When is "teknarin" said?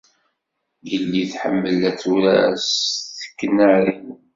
3.19-4.07